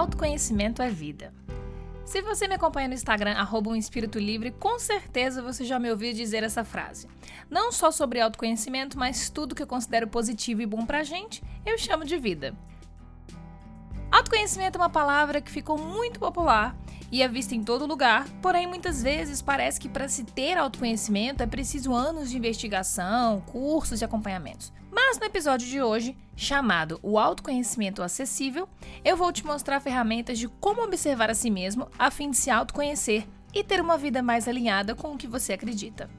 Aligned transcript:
Autoconhecimento 0.00 0.80
é 0.80 0.88
vida. 0.88 1.30
Se 2.06 2.22
você 2.22 2.48
me 2.48 2.54
acompanha 2.54 2.88
no 2.88 2.94
Instagram, 2.94 3.32
arroba 3.32 3.68
um 3.68 3.76
espírito 3.76 4.18
livre, 4.18 4.50
com 4.50 4.78
certeza 4.78 5.42
você 5.42 5.62
já 5.62 5.78
me 5.78 5.90
ouviu 5.90 6.14
dizer 6.14 6.42
essa 6.42 6.64
frase. 6.64 7.06
Não 7.50 7.70
só 7.70 7.90
sobre 7.90 8.18
autoconhecimento, 8.18 8.98
mas 8.98 9.28
tudo 9.28 9.54
que 9.54 9.62
eu 9.62 9.66
considero 9.66 10.08
positivo 10.08 10.62
e 10.62 10.66
bom 10.66 10.86
pra 10.86 11.02
gente, 11.04 11.42
eu 11.66 11.76
chamo 11.76 12.06
de 12.06 12.16
vida. 12.16 12.56
Autoconhecimento 14.10 14.76
é 14.76 14.80
uma 14.80 14.90
palavra 14.90 15.40
que 15.40 15.50
ficou 15.50 15.78
muito 15.78 16.18
popular 16.18 16.76
e 17.12 17.22
é 17.22 17.28
vista 17.28 17.54
em 17.54 17.62
todo 17.62 17.86
lugar, 17.86 18.28
porém 18.42 18.66
muitas 18.66 19.02
vezes 19.02 19.40
parece 19.40 19.78
que 19.78 19.88
para 19.88 20.08
se 20.08 20.24
ter 20.24 20.58
autoconhecimento 20.58 21.42
é 21.42 21.46
preciso 21.46 21.94
anos 21.94 22.28
de 22.28 22.36
investigação, 22.36 23.40
cursos 23.42 24.00
e 24.00 24.04
acompanhamentos. 24.04 24.72
Mas 24.90 25.18
no 25.18 25.24
episódio 25.24 25.68
de 25.68 25.80
hoje, 25.80 26.16
chamado 26.36 26.98
O 27.02 27.18
Autoconhecimento 27.18 28.02
Acessível, 28.02 28.68
eu 29.04 29.16
vou 29.16 29.32
te 29.32 29.46
mostrar 29.46 29.78
ferramentas 29.78 30.38
de 30.38 30.48
como 30.48 30.82
observar 30.82 31.30
a 31.30 31.34
si 31.34 31.50
mesmo 31.50 31.88
a 31.96 32.10
fim 32.10 32.30
de 32.30 32.36
se 32.36 32.50
autoconhecer 32.50 33.26
e 33.54 33.62
ter 33.62 33.80
uma 33.80 33.96
vida 33.96 34.22
mais 34.22 34.48
alinhada 34.48 34.94
com 34.94 35.12
o 35.12 35.16
que 35.16 35.28
você 35.28 35.52
acredita. 35.52 36.10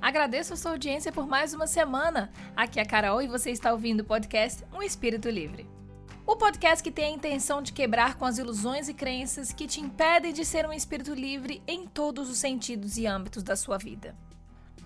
Agradeço 0.00 0.52
a 0.52 0.56
sua 0.56 0.72
audiência 0.72 1.12
por 1.12 1.26
mais 1.26 1.54
uma 1.54 1.66
semana. 1.66 2.30
Aqui 2.54 2.78
é 2.78 2.82
a 2.82 2.86
Carol 2.86 3.22
e 3.22 3.26
você 3.26 3.50
está 3.50 3.72
ouvindo 3.72 4.00
o 4.00 4.04
podcast 4.04 4.62
Um 4.72 4.82
Espírito 4.82 5.30
Livre. 5.30 5.73
O 6.26 6.36
podcast 6.36 6.82
que 6.82 6.90
tem 6.90 7.04
a 7.04 7.16
intenção 7.16 7.60
de 7.60 7.70
quebrar 7.70 8.14
com 8.14 8.24
as 8.24 8.38
ilusões 8.38 8.88
e 8.88 8.94
crenças 8.94 9.52
que 9.52 9.66
te 9.66 9.82
impedem 9.82 10.32
de 10.32 10.42
ser 10.42 10.66
um 10.66 10.72
espírito 10.72 11.12
livre 11.12 11.62
em 11.68 11.86
todos 11.86 12.30
os 12.30 12.38
sentidos 12.38 12.96
e 12.96 13.06
âmbitos 13.06 13.42
da 13.42 13.54
sua 13.54 13.76
vida. 13.76 14.16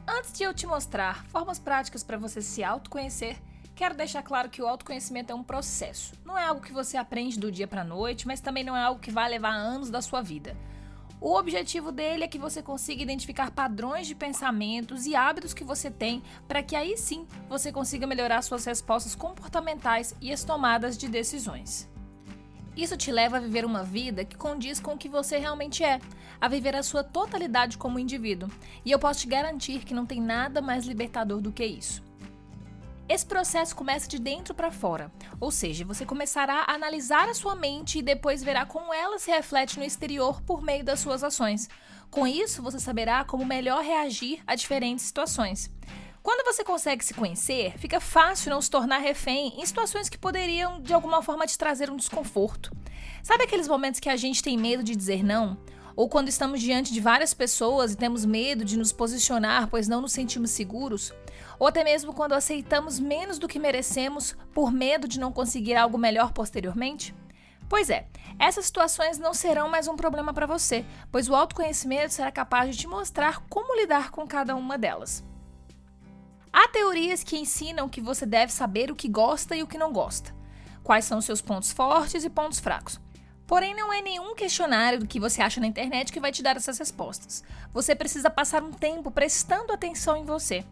Antes 0.05 0.33
de 0.33 0.42
eu 0.42 0.52
te 0.52 0.66
mostrar 0.66 1.24
formas 1.27 1.61
práticas 1.61 2.02
para 2.02 2.19
você 2.19 2.42
se 2.42 2.64
autoconhecer, 2.64 3.37
quero 3.77 3.97
deixar 3.97 4.24
claro 4.24 4.51
que 4.51 4.61
o 4.61 4.66
autoconhecimento 4.66 5.30
é 5.30 5.34
um 5.34 5.45
processo. 5.45 6.12
Não 6.24 6.37
é 6.37 6.45
algo 6.45 6.61
que 6.61 6.73
você 6.73 6.97
aprende 6.97 7.39
do 7.39 7.52
dia 7.52 7.69
para 7.69 7.83
a 7.83 7.84
noite, 7.84 8.27
mas 8.27 8.41
também 8.41 8.64
não 8.64 8.77
é 8.77 8.83
algo 8.83 9.00
que 9.00 9.12
vai 9.12 9.30
levar 9.30 9.55
anos 9.55 9.91
da 9.91 10.02
sua 10.02 10.20
vida. 10.20 10.56
O 11.20 11.34
objetivo 11.34 11.91
dele 11.91 12.22
é 12.22 12.28
que 12.28 12.38
você 12.38 12.62
consiga 12.62 13.02
identificar 13.02 13.50
padrões 13.50 14.06
de 14.06 14.14
pensamentos 14.14 15.05
e 15.05 15.16
hábitos 15.16 15.52
que 15.52 15.64
você 15.64 15.91
tem, 15.91 16.22
para 16.47 16.62
que 16.62 16.77
aí 16.77 16.97
sim 16.97 17.27
você 17.48 17.72
consiga 17.72 18.06
melhorar 18.06 18.41
suas 18.42 18.64
respostas 18.64 19.16
comportamentais 19.16 20.14
e 20.20 20.33
as 20.33 20.44
tomadas 20.44 20.96
de 20.96 21.08
decisões. 21.08 21.89
Isso 22.77 22.96
te 22.96 23.11
leva 23.11 23.39
a 23.39 23.41
viver 23.41 23.64
uma 23.64 23.83
vida 23.83 24.24
que 24.24 24.36
condiz 24.36 24.78
com 24.78 24.92
o 24.92 24.98
que 24.98 25.08
você 25.08 25.39
realmente 25.39 25.83
é, 25.83 26.00
a 26.41 26.46
viver 26.46 26.77
a 26.77 26.84
sua 26.84 27.02
totalidade 27.02 27.77
como 27.77 27.98
indivíduo. 27.98 28.48
E 28.84 28.92
eu 28.92 28.98
posso 29.00 29.20
te 29.20 29.27
garantir 29.27 29.84
que 29.84 29.92
não 29.92 30.06
tem 30.06 30.20
nada 30.20 30.62
mais 30.62 30.86
libertador 30.86 31.41
do 31.41 31.50
que 31.50 31.64
isso. 31.64 32.08
Esse 33.09 33.25
processo 33.25 33.75
começa 33.75 34.06
de 34.06 34.19
dentro 34.19 34.55
para 34.55 34.70
fora, 34.70 35.11
ou 35.41 35.51
seja, 35.51 35.83
você 35.83 36.05
começará 36.05 36.64
a 36.67 36.75
analisar 36.75 37.27
a 37.27 37.33
sua 37.33 37.56
mente 37.56 37.98
e 37.98 38.03
depois 38.03 38.42
verá 38.42 38.67
como 38.67 38.92
ela 38.92 39.19
se 39.19 39.31
reflete 39.31 39.78
no 39.78 39.84
exterior 39.84 40.42
por 40.42 40.62
meio 40.62 40.84
das 40.84 41.01
suas 41.01 41.25
ações. 41.25 41.70
Com 42.11 42.27
isso, 42.27 42.62
você 42.62 42.79
saberá 42.79 43.25
como 43.25 43.47
melhor 43.47 43.83
reagir 43.83 44.42
a 44.47 44.55
diferentes 44.55 45.06
situações. 45.06 45.70
Quando 46.23 46.45
você 46.45 46.62
consegue 46.62 47.03
se 47.03 47.14
conhecer, 47.14 47.79
fica 47.79 47.98
fácil 47.98 48.51
não 48.51 48.61
se 48.61 48.70
tornar 48.70 48.98
refém 48.98 49.55
em 49.59 49.64
situações 49.64 50.11
que 50.11 50.19
poderiam 50.19 50.79
de 50.79 50.92
alguma 50.92 51.23
forma 51.23 51.47
te 51.47 51.56
trazer 51.56 51.89
um 51.91 51.97
desconforto. 51.97 52.70
Sabe 53.23 53.45
aqueles 53.45 53.69
momentos 53.69 54.01
que 54.01 54.11
a 54.11 54.17
gente 54.17 54.42
tem 54.42 54.59
medo 54.59 54.83
de 54.83 54.95
dizer 54.95 55.25
não? 55.25 55.56
Ou 55.97 56.11
quando 56.11 56.29
estamos 56.29 56.61
diante 56.61 56.92
de 56.92 57.01
várias 57.01 57.33
pessoas 57.33 57.92
e 57.92 57.97
temos 57.97 58.27
medo 58.27 58.67
de 58.67 58.77
nos 58.77 58.92
posicionar, 58.92 59.67
pois 59.69 59.89
não 59.89 60.03
nos 60.03 60.12
sentimos 60.12 60.51
seguros? 60.51 61.12
Ou 61.59 61.67
até 61.67 61.83
mesmo 61.83 62.12
quando 62.12 62.34
aceitamos 62.34 63.01
menos 63.01 63.39
do 63.39 63.48
que 63.48 63.59
merecemos 63.59 64.37
por 64.55 64.73
medo 64.73 65.09
de 65.09 65.19
não 65.19 65.33
conseguir 65.33 65.75
algo 65.75 65.98
melhor 65.98 66.33
posteriormente? 66.33 67.14
Pois 67.69 67.91
é, 67.91 68.06
essas 68.39 68.67
situações 68.67 69.19
não 69.19 69.34
serão 69.34 69.69
mais 69.69 69.89
um 69.89 69.97
problema 69.97 70.33
para 70.33 70.47
você, 70.47 70.84
pois 71.12 71.29
o 71.29 71.34
autoconhecimento 71.34 72.14
será 72.14 72.33
capaz 72.33 72.70
de 72.70 72.83
te 72.83 72.86
mostrar 72.86 73.41
como 73.48 73.79
lidar 73.79 74.11
com 74.11 74.27
cada 74.27 74.56
uma 74.56 74.79
delas. 74.79 75.24
Há 76.51 76.67
teorias 76.69 77.23
que 77.23 77.39
ensinam 77.39 77.89
que 77.89 78.01
você 78.01 78.25
deve 78.25 78.52
saber 78.52 78.90
o 78.90 78.96
que 78.96 79.08
gosta 79.08 79.55
e 79.55 79.63
o 79.63 79.67
que 79.67 79.77
não 79.77 79.92
gosta, 79.92 80.35
quais 80.83 81.05
são 81.05 81.20
seus 81.20 81.42
pontos 81.42 81.70
fortes 81.70 82.25
e 82.25 82.30
pontos 82.30 82.58
fracos. 82.58 82.98
Porém, 83.46 83.75
não 83.75 83.92
é 83.92 84.01
nenhum 84.02 84.35
questionário 84.35 84.98
do 84.98 85.07
que 85.07 85.20
você 85.20 85.40
acha 85.42 85.61
na 85.61 85.67
internet 85.67 86.13
que 86.13 86.20
vai 86.20 86.30
te 86.30 86.42
dar 86.42 86.57
essas 86.57 86.79
respostas. 86.79 87.42
Você 87.73 87.95
precisa 87.95 88.29
passar 88.29 88.63
um 88.63 88.73
tempo 88.73 89.11
prestando 89.11 89.73
atenção 89.73 90.17
em 90.17 90.25
você. 90.25 90.64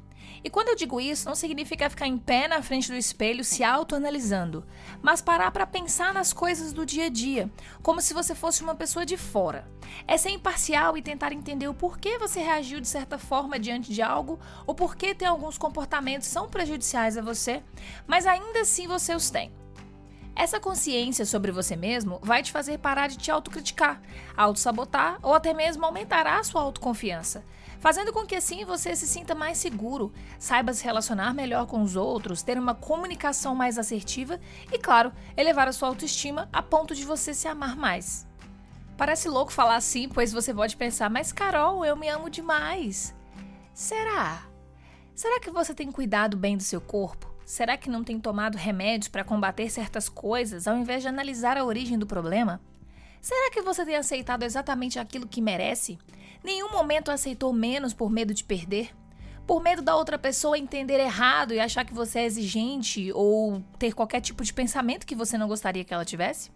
E 0.42 0.50
quando 0.50 0.68
eu 0.68 0.76
digo 0.76 1.00
isso, 1.00 1.26
não 1.26 1.34
significa 1.34 1.90
ficar 1.90 2.06
em 2.06 2.16
pé 2.16 2.46
na 2.46 2.62
frente 2.62 2.90
do 2.90 2.96
espelho 2.96 3.44
se 3.44 3.64
autoanalisando, 3.64 4.64
mas 5.02 5.20
parar 5.20 5.50
para 5.50 5.66
pensar 5.66 6.14
nas 6.14 6.32
coisas 6.32 6.72
do 6.72 6.86
dia 6.86 7.06
a 7.06 7.08
dia, 7.08 7.50
como 7.82 8.00
se 8.00 8.14
você 8.14 8.34
fosse 8.34 8.62
uma 8.62 8.74
pessoa 8.74 9.04
de 9.04 9.16
fora. 9.16 9.68
É 10.06 10.16
ser 10.16 10.30
imparcial 10.30 10.96
e 10.96 11.02
tentar 11.02 11.32
entender 11.32 11.68
o 11.68 11.74
porquê 11.74 12.18
você 12.18 12.40
reagiu 12.40 12.80
de 12.80 12.88
certa 12.88 13.18
forma 13.18 13.58
diante 13.58 13.92
de 13.92 14.02
algo, 14.02 14.38
ou 14.66 14.74
porquê 14.74 15.14
tem 15.14 15.26
alguns 15.26 15.58
comportamentos 15.58 16.28
são 16.28 16.48
prejudiciais 16.48 17.16
a 17.16 17.22
você, 17.22 17.62
mas 18.06 18.26
ainda 18.26 18.60
assim 18.60 18.86
você 18.86 19.14
os 19.14 19.30
tem. 19.30 19.52
Essa 20.36 20.60
consciência 20.60 21.26
sobre 21.26 21.50
você 21.50 21.74
mesmo 21.74 22.20
vai 22.22 22.42
te 22.42 22.52
fazer 22.52 22.78
parar 22.78 23.08
de 23.08 23.16
te 23.16 23.30
autocriticar, 23.30 24.00
autossabotar 24.36 25.18
ou 25.22 25.34
até 25.34 25.52
mesmo 25.52 25.84
aumentará 25.84 26.38
a 26.38 26.44
sua 26.44 26.60
autoconfiança 26.60 27.42
fazendo 27.78 28.12
com 28.12 28.26
que 28.26 28.34
assim 28.34 28.64
você 28.64 28.94
se 28.96 29.06
sinta 29.06 29.34
mais 29.34 29.58
seguro, 29.58 30.12
saiba 30.38 30.72
se 30.72 30.84
relacionar 30.84 31.34
melhor 31.34 31.66
com 31.66 31.82
os 31.82 31.96
outros, 31.96 32.42
ter 32.42 32.58
uma 32.58 32.74
comunicação 32.74 33.54
mais 33.54 33.78
assertiva 33.78 34.40
e, 34.72 34.78
claro, 34.78 35.12
elevar 35.36 35.68
a 35.68 35.72
sua 35.72 35.88
autoestima 35.88 36.48
a 36.52 36.62
ponto 36.62 36.94
de 36.94 37.04
você 37.04 37.34
se 37.34 37.48
amar 37.48 37.76
mais. 37.76 38.26
Parece 38.96 39.28
louco 39.28 39.52
falar 39.52 39.76
assim, 39.76 40.08
pois 40.08 40.32
você 40.32 40.54
pode 40.54 40.76
pensar, 40.76 41.10
mas 41.10 41.32
Carol, 41.32 41.84
eu 41.84 41.96
me 41.96 42.08
amo 42.08 42.30
demais. 42.30 43.14
Será? 43.74 44.42
Será 45.14 45.38
que 45.38 45.50
você 45.50 45.74
tem 45.74 45.92
cuidado 45.92 46.36
bem 46.36 46.56
do 46.56 46.62
seu 46.62 46.80
corpo? 46.80 47.35
Será 47.46 47.76
que 47.76 47.88
não 47.88 48.02
tem 48.02 48.18
tomado 48.18 48.58
remédios 48.58 49.06
para 49.06 49.22
combater 49.22 49.70
certas 49.70 50.08
coisas 50.08 50.66
ao 50.66 50.76
invés 50.76 51.02
de 51.02 51.08
analisar 51.08 51.56
a 51.56 51.64
origem 51.64 51.96
do 51.96 52.04
problema? 52.04 52.60
Será 53.20 53.52
que 53.52 53.62
você 53.62 53.84
tem 53.84 53.94
aceitado 53.94 54.42
exatamente 54.42 54.98
aquilo 54.98 55.28
que 55.28 55.40
merece? 55.40 55.96
Nenhum 56.42 56.72
momento 56.72 57.08
aceitou 57.08 57.52
menos 57.52 57.94
por 57.94 58.10
medo 58.10 58.34
de 58.34 58.42
perder? 58.42 58.90
Por 59.46 59.62
medo 59.62 59.80
da 59.80 59.94
outra 59.94 60.18
pessoa 60.18 60.58
entender 60.58 60.98
errado 60.98 61.54
e 61.54 61.60
achar 61.60 61.84
que 61.84 61.94
você 61.94 62.18
é 62.18 62.24
exigente 62.24 63.12
ou 63.12 63.62
ter 63.78 63.94
qualquer 63.94 64.20
tipo 64.20 64.42
de 64.42 64.52
pensamento 64.52 65.06
que 65.06 65.14
você 65.14 65.38
não 65.38 65.46
gostaria 65.46 65.84
que 65.84 65.94
ela 65.94 66.04
tivesse? 66.04 66.50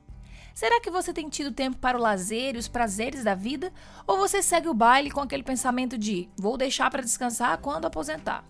Será 0.52 0.80
que 0.80 0.90
você 0.90 1.12
tem 1.12 1.28
tido 1.28 1.52
tempo 1.52 1.78
para 1.78 1.96
o 1.96 2.00
lazer 2.00 2.56
e 2.56 2.58
os 2.58 2.66
prazeres 2.66 3.22
da 3.22 3.36
vida? 3.36 3.72
Ou 4.08 4.18
você 4.18 4.42
segue 4.42 4.66
o 4.66 4.74
baile 4.74 5.12
com 5.12 5.20
aquele 5.20 5.44
pensamento 5.44 5.96
de 5.96 6.28
vou 6.36 6.56
deixar 6.56 6.90
para 6.90 7.00
descansar 7.00 7.58
quando 7.58 7.86
aposentar? 7.86 8.44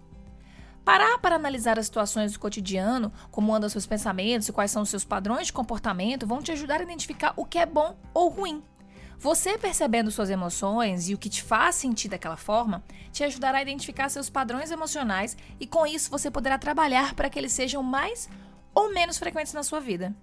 Parar 0.84 1.18
para 1.18 1.36
analisar 1.36 1.78
as 1.78 1.86
situações 1.86 2.32
do 2.32 2.38
cotidiano, 2.38 3.12
como 3.30 3.54
andam 3.54 3.68
seus 3.68 3.86
pensamentos 3.86 4.48
e 4.48 4.52
quais 4.52 4.70
são 4.70 4.82
os 4.82 4.88
seus 4.88 5.04
padrões 5.04 5.46
de 5.46 5.52
comportamento, 5.52 6.26
vão 6.26 6.42
te 6.42 6.52
ajudar 6.52 6.80
a 6.80 6.82
identificar 6.82 7.34
o 7.36 7.44
que 7.44 7.58
é 7.58 7.66
bom 7.66 7.96
ou 8.14 8.28
ruim. 8.28 8.62
Você 9.18 9.58
percebendo 9.58 10.10
suas 10.10 10.30
emoções 10.30 11.10
e 11.10 11.14
o 11.14 11.18
que 11.18 11.28
te 11.28 11.42
faz 11.42 11.74
sentir 11.74 12.08
daquela 12.08 12.38
forma, 12.38 12.82
te 13.12 13.22
ajudará 13.22 13.58
a 13.58 13.62
identificar 13.62 14.08
seus 14.08 14.30
padrões 14.30 14.70
emocionais 14.70 15.36
e 15.60 15.66
com 15.66 15.86
isso 15.86 16.10
você 16.10 16.30
poderá 16.30 16.56
trabalhar 16.56 17.14
para 17.14 17.28
que 17.28 17.38
eles 17.38 17.52
sejam 17.52 17.82
mais 17.82 18.30
ou 18.74 18.91
menos 18.94 19.18
frequentes 19.18 19.52
na 19.52 19.62
sua 19.62 19.78
vida. 19.78 20.16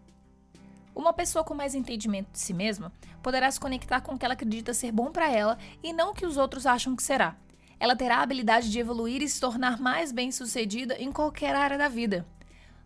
Uma 0.95 1.13
pessoa 1.13 1.43
com 1.43 1.53
mais 1.53 1.75
entendimento 1.75 2.31
de 2.31 2.39
si 2.39 2.55
mesma 2.55 2.91
poderá 3.21 3.51
se 3.51 3.59
conectar 3.59 4.01
com 4.01 4.15
o 4.15 4.17
que 4.17 4.25
ela 4.25 4.33
acredita 4.33 4.73
ser 4.73 4.91
bom 4.91 5.11
para 5.11 5.31
ela 5.31 5.59
e 5.83 5.93
não 5.93 6.09
o 6.09 6.13
que 6.15 6.25
os 6.25 6.35
outros 6.35 6.65
acham 6.65 6.95
que 6.95 7.03
será. 7.03 7.35
Ela 7.79 7.95
terá 7.95 8.17
a 8.17 8.21
habilidade 8.21 8.71
de 8.71 8.79
evoluir 8.79 9.21
e 9.21 9.29
se 9.29 9.39
tornar 9.39 9.79
mais 9.79 10.11
bem-sucedida 10.11 10.95
em 10.95 11.11
qualquer 11.11 11.55
área 11.55 11.77
da 11.77 11.87
vida. 11.87 12.25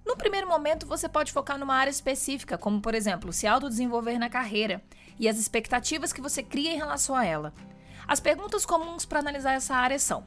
No 0.06 0.18
primeiro 0.18 0.48
momento, 0.48 0.86
você 0.86 1.08
pode 1.08 1.32
focar 1.32 1.58
numa 1.58 1.76
área 1.76 1.92
específica, 1.92 2.58
como 2.58 2.82
por 2.82 2.94
exemplo, 2.94 3.32
se 3.32 3.48
autodesenvolver 3.48 4.20
na 4.20 4.30
carreira 4.30 4.84
e 5.20 5.30
as 5.30 5.38
expectativas 5.38 6.12
que 6.12 6.22
você 6.22 6.44
cria 6.44 6.74
em 6.74 6.78
relação 6.78 7.16
a 7.16 7.26
ela. 7.26 7.54
As 8.08 8.20
perguntas 8.20 8.66
comuns 8.66 9.06
para 9.06 9.20
analisar 9.20 9.54
essa 9.54 9.76
área 9.76 10.00
são: 10.00 10.26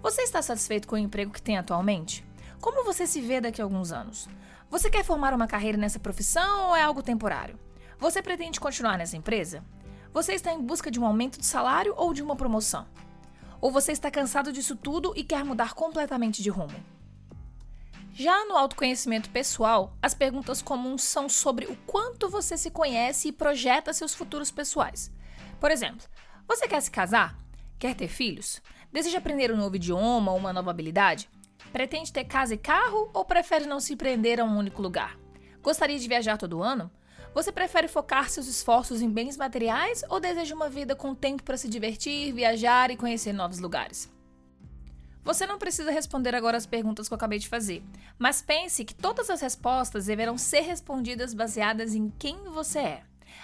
Você 0.00 0.22
está 0.22 0.40
satisfeito 0.40 0.88
com 0.88 0.94
o 0.94 0.98
emprego 0.98 1.32
que 1.32 1.42
tem 1.42 1.58
atualmente? 1.58 2.24
Como 2.60 2.84
você 2.84 3.06
se 3.06 3.20
vê 3.20 3.40
daqui 3.40 3.60
a 3.60 3.64
alguns 3.64 3.92
anos? 3.92 4.28
Você 4.70 4.88
quer 4.88 5.04
formar 5.04 5.34
uma 5.34 5.46
carreira 5.46 5.76
nessa 5.76 5.98
profissão 5.98 6.68
ou 6.68 6.76
é 6.76 6.82
algo 6.82 7.02
temporário? 7.02 7.58
Você 7.98 8.22
pretende 8.22 8.60
continuar 8.60 8.96
nessa 8.96 9.16
empresa? 9.16 9.62
Você 10.12 10.32
está 10.32 10.52
em 10.52 10.62
busca 10.62 10.90
de 10.90 10.98
um 10.98 11.04
aumento 11.04 11.38
de 11.38 11.46
salário 11.46 11.92
ou 11.96 12.14
de 12.14 12.22
uma 12.22 12.36
promoção? 12.36 12.86
Ou 13.60 13.70
você 13.70 13.92
está 13.92 14.10
cansado 14.10 14.52
disso 14.52 14.76
tudo 14.76 15.12
e 15.16 15.24
quer 15.24 15.44
mudar 15.44 15.74
completamente 15.74 16.42
de 16.42 16.50
rumo? 16.50 16.74
Já 18.12 18.46
no 18.46 18.56
autoconhecimento 18.56 19.28
pessoal, 19.28 19.94
as 20.00 20.14
perguntas 20.14 20.62
comuns 20.62 21.02
são 21.02 21.28
sobre 21.28 21.66
o 21.66 21.76
quanto 21.86 22.30
você 22.30 22.56
se 22.56 22.70
conhece 22.70 23.28
e 23.28 23.32
projeta 23.32 23.92
seus 23.92 24.14
futuros 24.14 24.50
pessoais. 24.50 25.12
Por 25.60 25.70
exemplo, 25.70 26.06
você 26.48 26.66
quer 26.66 26.80
se 26.80 26.90
casar? 26.90 27.38
Quer 27.78 27.94
ter 27.94 28.08
filhos? 28.08 28.62
Deseja 28.90 29.18
aprender 29.18 29.52
um 29.52 29.56
novo 29.56 29.76
idioma 29.76 30.32
ou 30.32 30.38
uma 30.38 30.52
nova 30.52 30.70
habilidade? 30.70 31.28
Pretende 31.72 32.10
ter 32.10 32.24
casa 32.24 32.54
e 32.54 32.58
carro 32.58 33.10
ou 33.12 33.24
prefere 33.24 33.66
não 33.66 33.80
se 33.80 33.94
prender 33.96 34.40
a 34.40 34.44
um 34.44 34.56
único 34.56 34.80
lugar? 34.80 35.18
Gostaria 35.62 35.98
de 35.98 36.08
viajar 36.08 36.38
todo 36.38 36.62
ano? 36.62 36.90
Você 37.36 37.52
prefere 37.52 37.86
focar 37.86 38.30
seus 38.30 38.46
esforços 38.46 39.02
em 39.02 39.10
bens 39.10 39.36
materiais 39.36 40.02
ou 40.08 40.18
deseja 40.18 40.54
uma 40.54 40.70
vida 40.70 40.96
com 40.96 41.14
tempo 41.14 41.42
para 41.42 41.58
se 41.58 41.68
divertir, 41.68 42.32
viajar 42.32 42.90
e 42.90 42.96
conhecer 42.96 43.34
novos 43.34 43.58
lugares? 43.58 44.10
Você 45.22 45.46
não 45.46 45.58
precisa 45.58 45.90
responder 45.90 46.34
agora 46.34 46.56
as 46.56 46.64
perguntas 46.64 47.06
que 47.06 47.12
eu 47.12 47.16
acabei 47.16 47.38
de 47.38 47.46
fazer, 47.46 47.82
mas 48.18 48.40
pense 48.40 48.86
que 48.86 48.94
todas 48.94 49.28
as 49.28 49.42
respostas 49.42 50.06
deverão 50.06 50.38
ser 50.38 50.60
respondidas 50.60 51.34
baseadas 51.34 51.94
em 51.94 52.10
quem 52.18 52.42
você 52.44 52.78
é. 52.78 53.02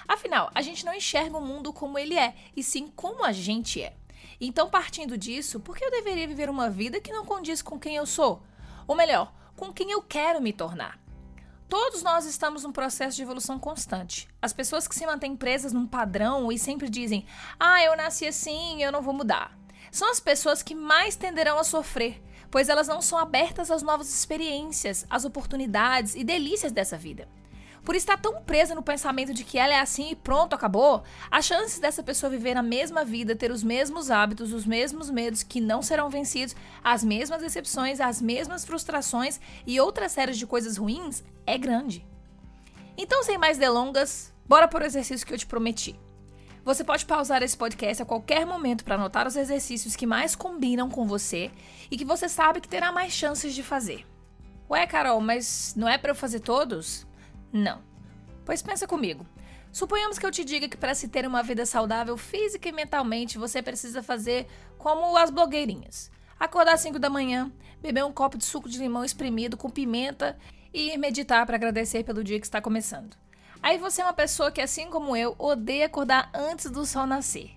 Afinal, 0.08 0.50
a 0.54 0.62
gente 0.62 0.86
não 0.86 0.94
enxerga 0.94 1.36
o 1.36 1.46
mundo 1.46 1.70
como 1.70 1.98
ele 1.98 2.18
é, 2.18 2.34
e 2.56 2.62
sim 2.62 2.88
como 2.96 3.26
a 3.26 3.30
gente 3.30 3.82
é. 3.82 3.94
Então, 4.40 4.70
partindo 4.70 5.18
disso, 5.18 5.60
por 5.60 5.76
que 5.76 5.84
eu 5.84 5.90
deveria 5.90 6.26
viver 6.26 6.48
uma 6.48 6.70
vida 6.70 6.98
que 6.98 7.12
não 7.12 7.26
condiz 7.26 7.60
com 7.60 7.78
quem 7.78 7.96
eu 7.96 8.06
sou? 8.06 8.42
Ou 8.88 8.96
melhor, 8.96 9.30
com 9.54 9.70
quem 9.70 9.90
eu 9.90 10.00
quero 10.00 10.40
me 10.40 10.54
tornar? 10.54 10.98
Todos 11.72 12.02
nós 12.02 12.26
estamos 12.26 12.64
num 12.64 12.70
processo 12.70 13.16
de 13.16 13.22
evolução 13.22 13.58
constante. 13.58 14.28
As 14.42 14.52
pessoas 14.52 14.86
que 14.86 14.94
se 14.94 15.06
mantêm 15.06 15.34
presas 15.34 15.72
num 15.72 15.86
padrão 15.86 16.52
e 16.52 16.58
sempre 16.58 16.86
dizem: 16.86 17.24
Ah, 17.58 17.82
eu 17.82 17.96
nasci 17.96 18.26
assim, 18.26 18.82
eu 18.82 18.92
não 18.92 19.00
vou 19.00 19.14
mudar. 19.14 19.58
São 19.90 20.10
as 20.10 20.20
pessoas 20.20 20.62
que 20.62 20.74
mais 20.74 21.16
tenderão 21.16 21.58
a 21.58 21.64
sofrer, 21.64 22.22
pois 22.50 22.68
elas 22.68 22.88
não 22.88 23.00
são 23.00 23.16
abertas 23.16 23.70
às 23.70 23.80
novas 23.80 24.12
experiências, 24.12 25.06
às 25.08 25.24
oportunidades 25.24 26.14
e 26.14 26.22
delícias 26.22 26.72
dessa 26.72 26.98
vida. 26.98 27.26
Por 27.84 27.96
estar 27.96 28.16
tão 28.16 28.40
presa 28.42 28.76
no 28.76 28.82
pensamento 28.82 29.34
de 29.34 29.42
que 29.42 29.58
ela 29.58 29.74
é 29.74 29.80
assim 29.80 30.10
e 30.12 30.16
pronto, 30.16 30.54
acabou, 30.54 31.02
as 31.28 31.44
chances 31.44 31.80
dessa 31.80 32.02
pessoa 32.02 32.30
viver 32.30 32.56
a 32.56 32.62
mesma 32.62 33.04
vida, 33.04 33.34
ter 33.34 33.50
os 33.50 33.64
mesmos 33.64 34.08
hábitos, 34.08 34.52
os 34.52 34.64
mesmos 34.64 35.10
medos 35.10 35.42
que 35.42 35.60
não 35.60 35.82
serão 35.82 36.08
vencidos, 36.08 36.54
as 36.82 37.02
mesmas 37.02 37.42
decepções, 37.42 38.00
as 38.00 38.22
mesmas 38.22 38.64
frustrações 38.64 39.40
e 39.66 39.80
outras 39.80 40.12
séries 40.12 40.38
de 40.38 40.46
coisas 40.46 40.76
ruins 40.76 41.24
é 41.44 41.58
grande. 41.58 42.06
Então, 42.96 43.22
sem 43.24 43.36
mais 43.36 43.58
delongas, 43.58 44.32
bora 44.46 44.68
para 44.68 44.84
o 44.84 44.86
exercício 44.86 45.26
que 45.26 45.34
eu 45.34 45.38
te 45.38 45.46
prometi. 45.46 45.98
Você 46.64 46.84
pode 46.84 47.04
pausar 47.04 47.42
esse 47.42 47.56
podcast 47.56 48.00
a 48.00 48.06
qualquer 48.06 48.46
momento 48.46 48.84
para 48.84 48.94
anotar 48.94 49.26
os 49.26 49.34
exercícios 49.34 49.96
que 49.96 50.06
mais 50.06 50.36
combinam 50.36 50.88
com 50.88 51.04
você 51.04 51.50
e 51.90 51.96
que 51.96 52.04
você 52.04 52.28
sabe 52.28 52.60
que 52.60 52.68
terá 52.68 52.92
mais 52.92 53.12
chances 53.12 53.52
de 53.52 53.64
fazer. 53.64 54.06
Ué, 54.70 54.86
Carol, 54.86 55.20
mas 55.20 55.74
não 55.76 55.88
é 55.88 55.98
para 55.98 56.12
eu 56.12 56.14
fazer 56.14 56.38
todos? 56.38 57.04
Não. 57.52 57.82
Pois 58.44 58.62
pensa 58.62 58.86
comigo. 58.86 59.26
Suponhamos 59.72 60.18
que 60.18 60.26
eu 60.26 60.30
te 60.30 60.44
diga 60.44 60.68
que 60.68 60.76
para 60.76 60.94
se 60.94 61.08
ter 61.08 61.26
uma 61.26 61.42
vida 61.42 61.64
saudável 61.64 62.16
física 62.16 62.68
e 62.68 62.72
mentalmente, 62.72 63.38
você 63.38 63.62
precisa 63.62 64.02
fazer 64.02 64.46
como 64.78 65.16
as 65.16 65.30
blogueirinhas. 65.30 66.10
Acordar 66.38 66.74
às 66.74 66.80
5 66.80 66.98
da 66.98 67.08
manhã, 67.08 67.50
beber 67.80 68.04
um 68.04 68.12
copo 68.12 68.36
de 68.36 68.44
suco 68.44 68.68
de 68.68 68.78
limão 68.78 69.04
espremido 69.04 69.56
com 69.56 69.70
pimenta 69.70 70.36
e 70.74 70.96
meditar 70.98 71.46
para 71.46 71.56
agradecer 71.56 72.04
pelo 72.04 72.24
dia 72.24 72.38
que 72.38 72.46
está 72.46 72.60
começando. 72.60 73.16
Aí 73.62 73.78
você 73.78 74.02
é 74.02 74.04
uma 74.04 74.12
pessoa 74.12 74.50
que, 74.50 74.60
assim 74.60 74.90
como 74.90 75.16
eu, 75.16 75.36
odeia 75.38 75.86
acordar 75.86 76.30
antes 76.34 76.70
do 76.70 76.84
sol 76.84 77.06
nascer. 77.06 77.52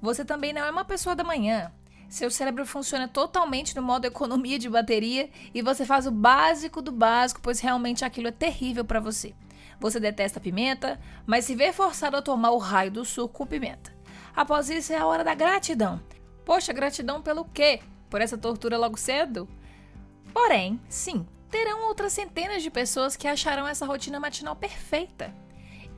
Você 0.00 0.24
também 0.24 0.52
não 0.52 0.62
é 0.62 0.70
uma 0.70 0.84
pessoa 0.84 1.16
da 1.16 1.24
manhã. 1.24 1.72
Seu 2.08 2.30
cérebro 2.30 2.64
funciona 2.64 3.06
totalmente 3.06 3.76
no 3.76 3.82
modo 3.82 4.06
economia 4.06 4.58
de 4.58 4.68
bateria 4.68 5.28
e 5.52 5.60
você 5.60 5.84
faz 5.84 6.06
o 6.06 6.10
básico 6.10 6.80
do 6.80 6.90
básico, 6.90 7.40
pois 7.42 7.60
realmente 7.60 8.04
aquilo 8.04 8.28
é 8.28 8.32
terrível 8.32 8.84
para 8.84 8.98
você. 8.98 9.34
Você 9.78 10.00
detesta 10.00 10.40
pimenta, 10.40 10.98
mas 11.26 11.44
se 11.44 11.54
vê 11.54 11.72
forçado 11.72 12.16
a 12.16 12.22
tomar 12.22 12.50
o 12.50 12.58
raio 12.58 12.90
do 12.90 13.04
suco 13.04 13.34
com 13.34 13.46
pimenta. 13.46 13.94
Após 14.34 14.70
isso 14.70 14.92
é 14.92 14.96
a 14.96 15.06
hora 15.06 15.22
da 15.22 15.34
gratidão. 15.34 16.00
Poxa, 16.44 16.72
gratidão 16.72 17.20
pelo 17.20 17.44
quê? 17.44 17.80
Por 18.08 18.20
essa 18.20 18.38
tortura 18.38 18.78
logo 18.78 18.96
cedo? 18.96 19.46
Porém, 20.32 20.80
sim, 20.88 21.26
terão 21.50 21.88
outras 21.88 22.12
centenas 22.12 22.62
de 22.62 22.70
pessoas 22.70 23.16
que 23.16 23.28
acharão 23.28 23.68
essa 23.68 23.84
rotina 23.84 24.18
matinal 24.18 24.56
perfeita. 24.56 25.34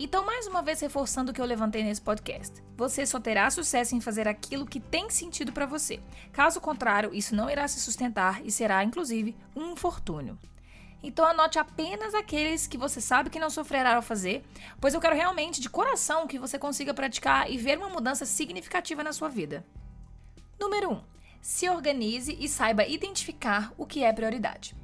Então, 0.03 0.25
mais 0.25 0.47
uma 0.47 0.63
vez 0.63 0.81
reforçando 0.81 1.31
o 1.31 1.35
que 1.35 1.43
eu 1.43 1.45
levantei 1.45 1.85
nesse 1.85 2.01
podcast. 2.01 2.65
Você 2.75 3.05
só 3.05 3.21
terá 3.21 3.51
sucesso 3.51 3.95
em 3.95 4.01
fazer 4.01 4.27
aquilo 4.27 4.65
que 4.65 4.81
tem 4.81 5.11
sentido 5.11 5.53
para 5.53 5.67
você. 5.67 6.01
Caso 6.33 6.59
contrário, 6.59 7.13
isso 7.13 7.37
não 7.37 7.51
irá 7.51 7.69
se 7.69 7.79
sustentar 7.79 8.41
e 8.43 8.51
será, 8.51 8.83
inclusive, 8.83 9.37
um 9.55 9.73
infortúnio. 9.73 10.39
Então 11.03 11.27
anote 11.27 11.59
apenas 11.59 12.15
aqueles 12.15 12.67
que 12.67 12.79
você 12.79 12.99
sabe 12.99 13.29
que 13.29 13.39
não 13.39 13.51
sofrerá 13.51 13.97
ao 13.97 14.03
fazer, 14.03 14.43
pois 14.81 14.95
eu 14.95 15.03
quero 15.03 15.15
realmente, 15.15 15.61
de 15.61 15.69
coração, 15.69 16.27
que 16.27 16.39
você 16.39 16.59
consiga 16.59 16.95
praticar 16.95 17.51
e 17.51 17.59
ver 17.59 17.77
uma 17.77 17.91
mudança 17.91 18.25
significativa 18.25 19.05
na 19.05 19.13
sua 19.13 19.29
vida. 19.29 19.67
Número 20.59 20.93
1. 20.93 20.95
Um, 20.95 21.03
se 21.43 21.69
organize 21.69 22.35
e 22.41 22.49
saiba 22.49 22.87
identificar 22.87 23.71
o 23.77 23.85
que 23.85 24.03
é 24.03 24.11
prioridade. 24.15 24.80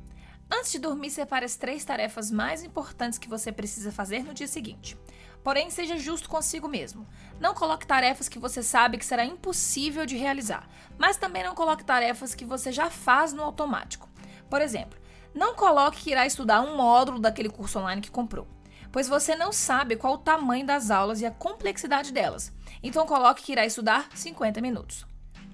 Antes 0.51 0.71
de 0.71 0.79
dormir, 0.79 1.11
separe 1.11 1.45
as 1.45 1.57
três 1.57 1.85
tarefas 1.85 2.31
mais 2.31 2.63
importantes 2.63 3.19
que 3.19 3.29
você 3.29 3.51
precisa 3.51 3.91
fazer 3.91 4.23
no 4.23 4.33
dia 4.33 4.47
seguinte. 4.47 4.97
Porém, 5.43 5.71
seja 5.71 5.97
justo 5.97 6.29
consigo 6.29 6.69
mesmo. 6.69 7.07
Não 7.41 7.53
coloque 7.53 7.87
tarefas 7.87 8.29
que 8.29 8.39
você 8.39 8.63
sabe 8.63 8.97
que 8.97 9.05
será 9.05 9.25
impossível 9.25 10.07
de 10.07 10.17
realizar, 10.17 10.69
mas 10.97 11.17
também 11.17 11.43
não 11.43 11.55
coloque 11.55 11.85
tarefas 11.85 12.35
que 12.35 12.45
você 12.45 12.71
já 12.71 12.89
faz 12.91 13.33
no 13.33 13.43
automático. 13.43 14.09
Por 14.49 14.61
exemplo, 14.63 14.99
não 15.35 15.55
coloque 15.55 16.03
que 16.03 16.11
irá 16.11 16.25
estudar 16.27 16.61
um 16.61 16.77
módulo 16.77 17.19
daquele 17.19 17.49
curso 17.49 17.81
online 17.81 18.01
que 18.01 18.11
comprou, 18.11 18.47
pois 18.93 19.09
você 19.09 19.35
não 19.35 19.53
sabe 19.53 19.97
qual 19.97 20.15
o 20.15 20.19
tamanho 20.19 20.65
das 20.65 20.91
aulas 20.91 21.21
e 21.21 21.27
a 21.27 21.31
complexidade 21.31 22.13
delas. 22.13 22.53
Então 22.83 23.05
coloque 23.05 23.43
que 23.43 23.53
irá 23.53 23.67
estudar 23.67 24.09
50 24.15 24.61
minutos. 24.61 25.05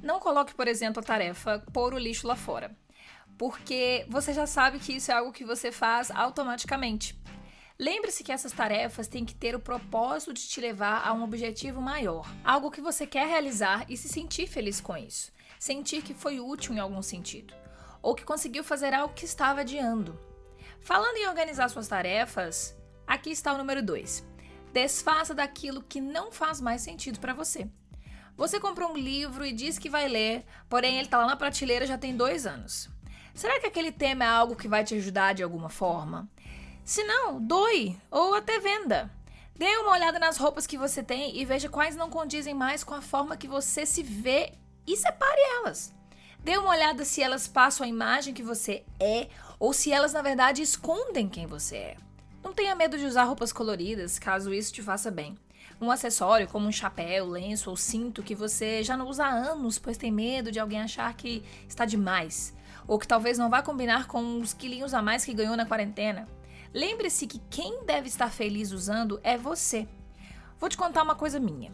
Não 0.02 0.20
coloque, 0.20 0.54
por 0.54 0.68
exemplo, 0.68 1.00
a 1.00 1.06
tarefa 1.06 1.62
pôr 1.72 1.94
o 1.94 1.98
lixo 1.98 2.26
lá 2.26 2.36
fora 2.36 2.76
porque 3.42 4.06
você 4.08 4.32
já 4.32 4.46
sabe 4.46 4.78
que 4.78 4.92
isso 4.92 5.10
é 5.10 5.14
algo 5.14 5.32
que 5.32 5.44
você 5.44 5.72
faz 5.72 6.12
automaticamente. 6.12 7.20
Lembre-se 7.76 8.22
que 8.22 8.30
essas 8.30 8.52
tarefas 8.52 9.08
têm 9.08 9.24
que 9.24 9.34
ter 9.34 9.56
o 9.56 9.58
propósito 9.58 10.32
de 10.32 10.46
te 10.46 10.60
levar 10.60 11.04
a 11.04 11.12
um 11.12 11.24
objetivo 11.24 11.80
maior, 11.80 12.24
algo 12.44 12.70
que 12.70 12.80
você 12.80 13.04
quer 13.04 13.26
realizar 13.26 13.84
e 13.88 13.96
se 13.96 14.08
sentir 14.08 14.46
feliz 14.46 14.80
com 14.80 14.96
isso, 14.96 15.32
sentir 15.58 16.02
que 16.02 16.14
foi 16.14 16.38
útil 16.38 16.72
em 16.72 16.78
algum 16.78 17.02
sentido, 17.02 17.52
ou 18.00 18.14
que 18.14 18.24
conseguiu 18.24 18.62
fazer 18.62 18.94
algo 18.94 19.12
que 19.12 19.24
estava 19.24 19.62
adiando. 19.62 20.16
Falando 20.80 21.16
em 21.16 21.26
organizar 21.26 21.68
suas 21.68 21.88
tarefas, 21.88 22.78
aqui 23.04 23.32
está 23.32 23.52
o 23.52 23.58
número 23.58 23.82
2. 23.82 24.24
Desfaça 24.72 25.34
daquilo 25.34 25.82
que 25.82 26.00
não 26.00 26.30
faz 26.30 26.60
mais 26.60 26.80
sentido 26.80 27.18
para 27.18 27.34
você. 27.34 27.68
Você 28.36 28.60
comprou 28.60 28.92
um 28.92 28.96
livro 28.96 29.44
e 29.44 29.52
diz 29.52 29.80
que 29.80 29.90
vai 29.90 30.06
ler, 30.06 30.44
porém 30.68 30.94
ele 30.94 31.06
está 31.06 31.18
lá 31.18 31.26
na 31.26 31.34
prateleira 31.34 31.88
já 31.88 31.98
tem 31.98 32.16
dois 32.16 32.46
anos. 32.46 32.91
Será 33.34 33.58
que 33.58 33.66
aquele 33.66 33.90
tema 33.90 34.24
é 34.24 34.28
algo 34.28 34.54
que 34.54 34.68
vai 34.68 34.84
te 34.84 34.94
ajudar 34.94 35.32
de 35.32 35.42
alguma 35.42 35.68
forma? 35.68 36.28
Se 36.84 37.02
não, 37.04 37.40
doe 37.40 37.96
ou 38.10 38.34
até 38.34 38.58
venda. 38.58 39.10
Dê 39.56 39.76
uma 39.78 39.92
olhada 39.92 40.18
nas 40.18 40.36
roupas 40.36 40.66
que 40.66 40.76
você 40.76 41.02
tem 41.02 41.36
e 41.38 41.44
veja 41.44 41.68
quais 41.68 41.96
não 41.96 42.10
condizem 42.10 42.54
mais 42.54 42.84
com 42.84 42.94
a 42.94 43.00
forma 43.00 43.36
que 43.36 43.48
você 43.48 43.86
se 43.86 44.02
vê 44.02 44.52
e 44.86 44.96
separe 44.96 45.40
elas. 45.58 45.94
Dê 46.40 46.56
uma 46.58 46.70
olhada 46.70 47.04
se 47.04 47.22
elas 47.22 47.46
passam 47.46 47.86
a 47.86 47.88
imagem 47.88 48.34
que 48.34 48.42
você 48.42 48.84
é 49.00 49.28
ou 49.58 49.72
se 49.72 49.92
elas 49.92 50.12
na 50.12 50.20
verdade 50.20 50.60
escondem 50.60 51.28
quem 51.28 51.46
você 51.46 51.76
é. 51.76 51.96
Não 52.42 52.52
tenha 52.52 52.74
medo 52.74 52.98
de 52.98 53.06
usar 53.06 53.24
roupas 53.24 53.52
coloridas, 53.52 54.18
caso 54.18 54.52
isso 54.52 54.72
te 54.72 54.82
faça 54.82 55.10
bem. 55.10 55.38
Um 55.80 55.90
acessório 55.90 56.48
como 56.48 56.66
um 56.66 56.72
chapéu, 56.72 57.26
lenço 57.28 57.70
ou 57.70 57.76
cinto 57.76 58.22
que 58.22 58.34
você 58.34 58.82
já 58.82 58.96
não 58.96 59.08
usa 59.08 59.24
há 59.24 59.30
anos, 59.30 59.78
pois 59.78 59.96
tem 59.96 60.10
medo 60.10 60.50
de 60.50 60.58
alguém 60.58 60.80
achar 60.80 61.12
que 61.14 61.44
está 61.68 61.84
demais 61.84 62.52
ou 62.86 62.98
que 62.98 63.08
talvez 63.08 63.38
não 63.38 63.50
vá 63.50 63.62
combinar 63.62 64.06
com 64.06 64.40
os 64.40 64.52
quilinhos 64.52 64.94
a 64.94 65.02
mais 65.02 65.24
que 65.24 65.34
ganhou 65.34 65.56
na 65.56 65.66
quarentena. 65.66 66.28
Lembre-se 66.74 67.26
que 67.26 67.40
quem 67.50 67.84
deve 67.84 68.08
estar 68.08 68.30
feliz 68.30 68.72
usando 68.72 69.20
é 69.22 69.36
você. 69.36 69.86
Vou 70.58 70.68
te 70.68 70.76
contar 70.76 71.02
uma 71.02 71.14
coisa 71.14 71.38
minha. 71.40 71.72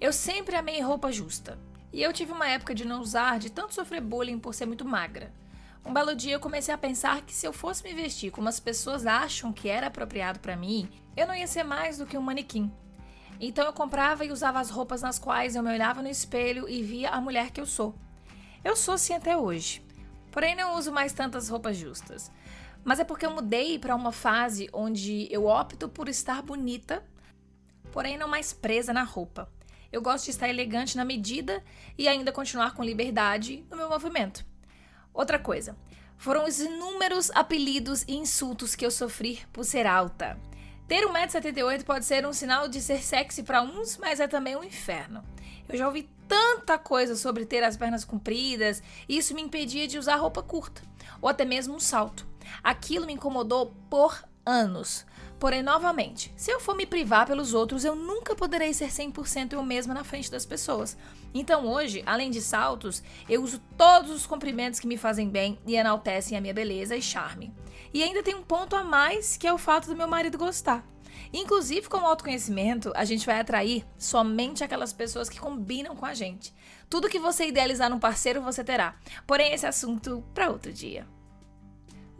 Eu 0.00 0.12
sempre 0.12 0.56
amei 0.56 0.80
roupa 0.80 1.12
justa. 1.12 1.58
E 1.92 2.02
eu 2.02 2.12
tive 2.12 2.32
uma 2.32 2.48
época 2.48 2.74
de 2.74 2.84
não 2.84 3.00
usar, 3.00 3.38
de 3.38 3.50
tanto 3.50 3.74
sofrer 3.74 4.00
bullying 4.00 4.38
por 4.38 4.54
ser 4.54 4.66
muito 4.66 4.84
magra. 4.84 5.32
Um 5.84 5.92
belo 5.92 6.14
dia 6.14 6.34
eu 6.34 6.40
comecei 6.40 6.72
a 6.72 6.78
pensar 6.78 7.22
que 7.22 7.34
se 7.34 7.46
eu 7.46 7.52
fosse 7.52 7.82
me 7.82 7.94
vestir 7.94 8.30
como 8.30 8.48
as 8.48 8.60
pessoas 8.60 9.06
acham 9.06 9.52
que 9.52 9.68
era 9.68 9.86
apropriado 9.86 10.38
para 10.38 10.56
mim, 10.56 10.88
eu 11.16 11.26
não 11.26 11.34
ia 11.34 11.46
ser 11.46 11.64
mais 11.64 11.98
do 11.98 12.06
que 12.06 12.18
um 12.18 12.22
manequim. 12.22 12.70
Então 13.40 13.64
eu 13.64 13.72
comprava 13.72 14.24
e 14.24 14.30
usava 14.30 14.60
as 14.60 14.68
roupas 14.70 15.00
nas 15.00 15.18
quais 15.18 15.56
eu 15.56 15.62
me 15.62 15.72
olhava 15.72 16.02
no 16.02 16.08
espelho 16.08 16.68
e 16.68 16.82
via 16.82 17.10
a 17.10 17.20
mulher 17.20 17.50
que 17.50 17.60
eu 17.60 17.66
sou. 17.66 17.94
Eu 18.62 18.76
sou 18.76 18.94
assim 18.94 19.14
até 19.14 19.36
hoje. 19.36 19.82
Porém, 20.30 20.54
não 20.54 20.76
uso 20.76 20.92
mais 20.92 21.12
tantas 21.12 21.48
roupas 21.48 21.76
justas. 21.76 22.30
Mas 22.84 22.98
é 22.98 23.04
porque 23.04 23.26
eu 23.26 23.30
mudei 23.30 23.78
para 23.78 23.94
uma 23.94 24.12
fase 24.12 24.68
onde 24.72 25.28
eu 25.30 25.46
opto 25.46 25.88
por 25.88 26.08
estar 26.08 26.42
bonita, 26.42 27.04
porém 27.92 28.16
não 28.16 28.28
mais 28.28 28.52
presa 28.52 28.92
na 28.92 29.02
roupa. 29.02 29.50
Eu 29.92 30.00
gosto 30.00 30.26
de 30.26 30.30
estar 30.30 30.48
elegante 30.48 30.96
na 30.96 31.04
medida 31.04 31.62
e 31.98 32.08
ainda 32.08 32.32
continuar 32.32 32.74
com 32.74 32.84
liberdade 32.84 33.64
no 33.70 33.76
meu 33.76 33.88
movimento. 33.88 34.46
Outra 35.12 35.38
coisa, 35.38 35.76
foram 36.16 36.44
os 36.46 36.60
inúmeros 36.60 37.30
apelidos 37.30 38.02
e 38.06 38.14
insultos 38.14 38.74
que 38.74 38.86
eu 38.86 38.90
sofri 38.90 39.40
por 39.52 39.64
ser 39.64 39.86
alta. 39.86 40.38
Ter 40.90 41.06
1,78m 41.06 41.84
pode 41.84 42.04
ser 42.04 42.26
um 42.26 42.32
sinal 42.32 42.66
de 42.66 42.80
ser 42.80 43.00
sexy 43.00 43.44
para 43.44 43.62
uns, 43.62 43.96
mas 43.96 44.18
é 44.18 44.26
também 44.26 44.56
um 44.56 44.64
inferno. 44.64 45.22
Eu 45.68 45.78
já 45.78 45.86
ouvi 45.86 46.10
tanta 46.26 46.76
coisa 46.78 47.14
sobre 47.14 47.46
ter 47.46 47.62
as 47.62 47.76
pernas 47.76 48.04
compridas 48.04 48.82
e 49.08 49.16
isso 49.16 49.32
me 49.32 49.40
impedia 49.40 49.86
de 49.86 50.00
usar 50.00 50.16
roupa 50.16 50.42
curta 50.42 50.82
ou 51.22 51.28
até 51.28 51.44
mesmo 51.44 51.76
um 51.76 51.78
salto. 51.78 52.26
Aquilo 52.60 53.06
me 53.06 53.12
incomodou 53.12 53.72
por 53.88 54.20
anos. 54.44 55.06
Porém, 55.40 55.62
novamente, 55.62 56.30
se 56.36 56.50
eu 56.50 56.60
for 56.60 56.76
me 56.76 56.84
privar 56.84 57.26
pelos 57.26 57.54
outros, 57.54 57.82
eu 57.82 57.96
nunca 57.96 58.36
poderei 58.36 58.74
ser 58.74 58.90
100% 58.90 59.54
eu 59.54 59.62
mesma 59.62 59.94
na 59.94 60.04
frente 60.04 60.30
das 60.30 60.44
pessoas. 60.44 60.98
Então, 61.32 61.66
hoje, 61.66 62.02
além 62.04 62.30
de 62.30 62.42
saltos, 62.42 63.02
eu 63.26 63.42
uso 63.42 63.58
todos 63.74 64.10
os 64.10 64.26
comprimentos 64.26 64.78
que 64.78 64.86
me 64.86 64.98
fazem 64.98 65.30
bem 65.30 65.58
e 65.66 65.76
enaltecem 65.76 66.36
a 66.36 66.42
minha 66.42 66.52
beleza 66.52 66.94
e 66.94 67.00
charme. 67.00 67.54
E 67.94 68.02
ainda 68.02 68.22
tem 68.22 68.34
um 68.34 68.42
ponto 68.42 68.76
a 68.76 68.84
mais, 68.84 69.38
que 69.38 69.46
é 69.46 69.52
o 69.52 69.56
fato 69.56 69.86
do 69.88 69.96
meu 69.96 70.06
marido 70.06 70.36
gostar. 70.36 70.86
Inclusive, 71.32 71.88
com 71.88 71.96
o 71.96 72.06
autoconhecimento, 72.06 72.92
a 72.94 73.06
gente 73.06 73.24
vai 73.24 73.40
atrair 73.40 73.86
somente 73.96 74.62
aquelas 74.62 74.92
pessoas 74.92 75.30
que 75.30 75.40
combinam 75.40 75.96
com 75.96 76.04
a 76.04 76.12
gente. 76.12 76.54
Tudo 76.90 77.08
que 77.08 77.18
você 77.18 77.46
idealizar 77.46 77.88
num 77.88 77.98
parceiro, 77.98 78.42
você 78.42 78.62
terá. 78.62 78.94
Porém, 79.26 79.54
esse 79.54 79.66
assunto 79.66 80.22
para 80.34 80.50
outro 80.50 80.70
dia. 80.70 81.06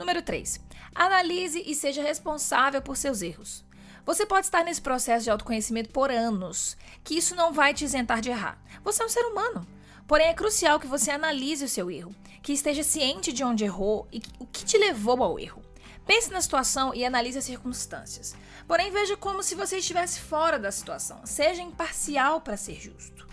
Número 0.00 0.22
3. 0.22 0.58
Analise 0.94 1.62
e 1.66 1.74
seja 1.74 2.02
responsável 2.02 2.80
por 2.80 2.96
seus 2.96 3.20
erros. 3.20 3.62
Você 4.06 4.24
pode 4.24 4.46
estar 4.46 4.64
nesse 4.64 4.80
processo 4.80 5.24
de 5.24 5.30
autoconhecimento 5.30 5.90
por 5.90 6.10
anos, 6.10 6.74
que 7.04 7.18
isso 7.18 7.34
não 7.34 7.52
vai 7.52 7.74
te 7.74 7.84
isentar 7.84 8.22
de 8.22 8.30
errar. 8.30 8.58
Você 8.82 9.02
é 9.02 9.04
um 9.04 9.10
ser 9.10 9.26
humano. 9.26 9.68
Porém, 10.08 10.28
é 10.28 10.34
crucial 10.34 10.80
que 10.80 10.86
você 10.86 11.10
analise 11.10 11.66
o 11.66 11.68
seu 11.68 11.90
erro, 11.90 12.14
que 12.42 12.54
esteja 12.54 12.82
ciente 12.82 13.30
de 13.30 13.44
onde 13.44 13.64
errou 13.64 14.08
e 14.10 14.22
o 14.38 14.46
que 14.46 14.64
te 14.64 14.78
levou 14.78 15.22
ao 15.22 15.38
erro. 15.38 15.62
Pense 16.06 16.32
na 16.32 16.40
situação 16.40 16.94
e 16.94 17.04
analise 17.04 17.36
as 17.36 17.44
circunstâncias. 17.44 18.34
Porém, 18.66 18.90
veja 18.90 19.18
como 19.18 19.42
se 19.42 19.54
você 19.54 19.76
estivesse 19.76 20.18
fora 20.18 20.58
da 20.58 20.72
situação. 20.72 21.20
Seja 21.26 21.60
imparcial 21.60 22.40
para 22.40 22.56
ser 22.56 22.80
justo. 22.80 23.28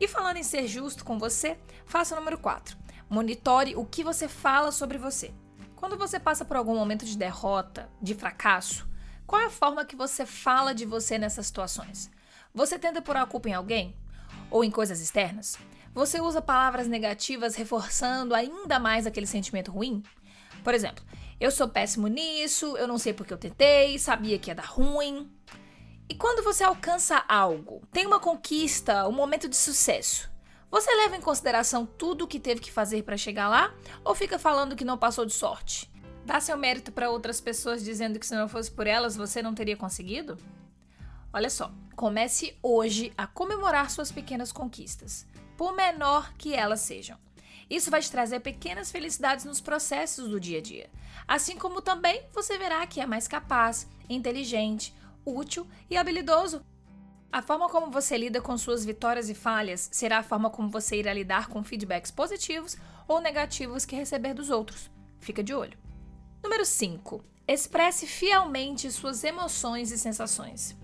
E 0.00 0.08
falando 0.08 0.38
em 0.38 0.42
ser 0.42 0.66
justo 0.66 1.04
com 1.04 1.20
você, 1.20 1.56
faça 1.86 2.16
o 2.16 2.18
número 2.18 2.36
4. 2.36 2.76
Monitore 3.08 3.76
o 3.76 3.84
que 3.84 4.02
você 4.02 4.26
fala 4.26 4.72
sobre 4.72 4.98
você. 4.98 5.32
Quando 5.80 5.96
você 5.96 6.20
passa 6.20 6.44
por 6.44 6.58
algum 6.58 6.74
momento 6.74 7.06
de 7.06 7.16
derrota, 7.16 7.88
de 8.02 8.14
fracasso, 8.14 8.86
qual 9.26 9.40
é 9.40 9.46
a 9.46 9.50
forma 9.50 9.82
que 9.82 9.96
você 9.96 10.26
fala 10.26 10.74
de 10.74 10.84
você 10.84 11.16
nessas 11.16 11.46
situações? 11.46 12.10
Você 12.54 12.78
tenta 12.78 13.00
pôr 13.00 13.16
a 13.16 13.24
culpa 13.24 13.48
em 13.48 13.54
alguém? 13.54 13.96
Ou 14.50 14.62
em 14.62 14.70
coisas 14.70 15.00
externas? 15.00 15.56
Você 15.94 16.20
usa 16.20 16.42
palavras 16.42 16.86
negativas 16.86 17.54
reforçando 17.54 18.34
ainda 18.34 18.78
mais 18.78 19.06
aquele 19.06 19.26
sentimento 19.26 19.72
ruim? 19.72 20.02
Por 20.62 20.74
exemplo, 20.74 21.02
eu 21.40 21.50
sou 21.50 21.66
péssimo 21.66 22.08
nisso, 22.08 22.76
eu 22.76 22.86
não 22.86 22.98
sei 22.98 23.14
porque 23.14 23.32
eu 23.32 23.38
tentei, 23.38 23.98
sabia 23.98 24.38
que 24.38 24.50
ia 24.50 24.54
dar 24.54 24.66
ruim. 24.66 25.32
E 26.10 26.14
quando 26.14 26.44
você 26.44 26.62
alcança 26.62 27.24
algo, 27.26 27.80
tem 27.90 28.06
uma 28.06 28.20
conquista, 28.20 29.08
um 29.08 29.12
momento 29.12 29.48
de 29.48 29.56
sucesso, 29.56 30.29
você 30.70 30.94
leva 30.94 31.16
em 31.16 31.20
consideração 31.20 31.84
tudo 31.84 32.24
o 32.24 32.28
que 32.28 32.38
teve 32.38 32.60
que 32.60 32.70
fazer 32.70 33.02
para 33.02 33.16
chegar 33.16 33.48
lá 33.48 33.74
ou 34.04 34.14
fica 34.14 34.38
falando 34.38 34.76
que 34.76 34.84
não 34.84 34.96
passou 34.96 35.26
de 35.26 35.32
sorte? 35.32 35.90
Dá 36.24 36.38
seu 36.40 36.56
mérito 36.56 36.92
para 36.92 37.10
outras 37.10 37.40
pessoas 37.40 37.82
dizendo 37.82 38.18
que 38.18 38.26
se 38.26 38.36
não 38.36 38.48
fosse 38.48 38.70
por 38.70 38.86
elas 38.86 39.16
você 39.16 39.42
não 39.42 39.54
teria 39.54 39.76
conseguido? 39.76 40.38
Olha 41.32 41.50
só, 41.50 41.72
comece 41.96 42.56
hoje 42.62 43.12
a 43.18 43.26
comemorar 43.26 43.90
suas 43.90 44.12
pequenas 44.12 44.52
conquistas, 44.52 45.26
por 45.56 45.74
menor 45.74 46.32
que 46.34 46.54
elas 46.54 46.80
sejam. 46.80 47.18
Isso 47.68 47.90
vai 47.90 48.00
te 48.00 48.10
trazer 48.10 48.40
pequenas 48.40 48.90
felicidades 48.90 49.44
nos 49.44 49.60
processos 49.60 50.28
do 50.28 50.40
dia 50.40 50.58
a 50.58 50.62
dia. 50.62 50.90
Assim 51.26 51.56
como 51.56 51.80
também 51.80 52.22
você 52.32 52.58
verá 52.58 52.86
que 52.86 53.00
é 53.00 53.06
mais 53.06 53.28
capaz, 53.28 53.88
inteligente, 54.08 54.94
útil 55.24 55.66
e 55.88 55.96
habilidoso 55.96 56.64
a 57.32 57.40
forma 57.40 57.68
como 57.68 57.92
você 57.92 58.18
lida 58.18 58.40
com 58.40 58.58
suas 58.58 58.84
vitórias 58.84 59.28
e 59.28 59.34
falhas 59.34 59.88
será 59.92 60.18
a 60.18 60.22
forma 60.22 60.50
como 60.50 60.68
você 60.68 60.96
irá 60.96 61.14
lidar 61.14 61.46
com 61.48 61.62
feedbacks 61.62 62.10
positivos 62.10 62.76
ou 63.06 63.20
negativos 63.20 63.84
que 63.84 63.94
receber 63.94 64.34
dos 64.34 64.50
outros. 64.50 64.90
Fica 65.20 65.42
de 65.42 65.54
olho. 65.54 65.78
Número 66.42 66.64
5. 66.64 67.24
Expresse 67.46 68.06
fielmente 68.06 68.90
suas 68.90 69.22
emoções 69.22 69.92
e 69.92 69.98
sensações. 69.98 70.76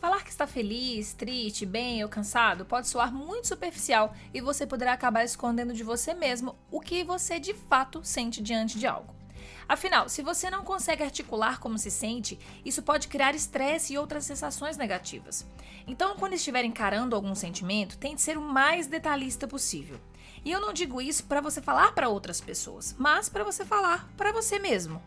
Falar 0.00 0.22
que 0.22 0.30
está 0.30 0.46
feliz, 0.46 1.12
triste, 1.12 1.66
bem 1.66 2.02
ou 2.04 2.08
cansado 2.08 2.64
pode 2.64 2.88
soar 2.88 3.12
muito 3.12 3.48
superficial 3.48 4.14
e 4.32 4.40
você 4.40 4.66
poderá 4.66 4.92
acabar 4.92 5.24
escondendo 5.24 5.74
de 5.74 5.82
você 5.82 6.14
mesmo 6.14 6.56
o 6.70 6.80
que 6.80 7.02
você 7.02 7.40
de 7.40 7.52
fato 7.52 8.00
sente 8.04 8.40
diante 8.40 8.78
de 8.78 8.86
algo. 8.86 9.19
Afinal, 9.68 10.08
se 10.08 10.22
você 10.22 10.50
não 10.50 10.64
consegue 10.64 11.02
articular 11.02 11.60
como 11.60 11.78
se 11.78 11.90
sente, 11.90 12.38
isso 12.64 12.82
pode 12.82 13.08
criar 13.08 13.34
estresse 13.34 13.94
e 13.94 13.98
outras 13.98 14.24
sensações 14.24 14.76
negativas. 14.76 15.46
Então, 15.86 16.16
quando 16.16 16.34
estiver 16.34 16.64
encarando 16.64 17.16
algum 17.16 17.34
sentimento, 17.34 17.98
tente 17.98 18.22
ser 18.22 18.36
o 18.36 18.42
mais 18.42 18.86
detalhista 18.86 19.46
possível. 19.46 20.00
E 20.44 20.50
eu 20.50 20.60
não 20.60 20.72
digo 20.72 21.00
isso 21.00 21.24
para 21.24 21.40
você 21.40 21.60
falar 21.60 21.92
para 21.92 22.08
outras 22.08 22.40
pessoas, 22.40 22.94
mas 22.98 23.28
para 23.28 23.44
você 23.44 23.64
falar 23.64 24.08
para 24.16 24.32
você 24.32 24.58
mesmo. 24.58 25.02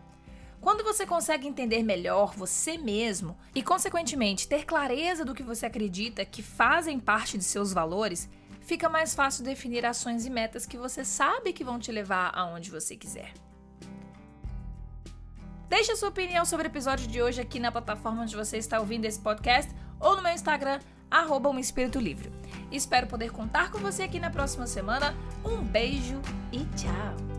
Quando 0.61 0.81
você 0.81 1.05
consegue 1.05 1.45
entender 1.45 1.83
melhor 1.83 2.33
você 2.37 2.77
mesmo 2.77 3.37
e, 3.53 3.61
consequentemente, 3.61 4.47
ter 4.47 4.63
clareza 4.63 5.25
do 5.25 5.33
que 5.33 5.43
você 5.43 5.65
acredita 5.65 6.23
que 6.23 6.41
fazem 6.41 6.97
parte 6.99 7.37
de 7.37 7.43
seus 7.43 7.73
valores, 7.73 8.29
fica 8.61 8.87
mais 8.87 9.13
fácil 9.13 9.43
definir 9.43 9.85
ações 9.85 10.25
e 10.25 10.29
metas 10.29 10.65
que 10.65 10.77
você 10.77 11.03
sabe 11.03 11.51
que 11.51 11.65
vão 11.65 11.77
te 11.77 11.91
levar 11.91 12.31
aonde 12.33 12.71
você 12.71 12.95
quiser. 12.95 13.33
Deixe 15.73 15.91
a 15.91 15.95
sua 15.95 16.09
opinião 16.09 16.45
sobre 16.45 16.67
o 16.67 16.69
episódio 16.69 17.07
de 17.07 17.19
hoje 17.19 17.41
aqui 17.41 17.59
na 17.59 17.71
plataforma 17.71 18.21
onde 18.21 18.35
você 18.35 18.57
está 18.57 18.79
ouvindo 18.79 19.05
esse 19.05 19.19
podcast 19.19 19.73
ou 19.99 20.15
no 20.15 20.21
meu 20.21 20.31
Instagram, 20.31 20.79
arroba 21.09 21.49
um 21.49 21.57
Espírito 21.57 21.97
Livre. 21.97 22.31
Espero 22.71 23.07
poder 23.07 23.31
contar 23.31 23.71
com 23.71 23.79
você 23.79 24.03
aqui 24.03 24.19
na 24.19 24.29
próxima 24.29 24.67
semana. 24.67 25.15
Um 25.43 25.63
beijo 25.63 26.21
e 26.51 26.63
tchau! 26.75 27.32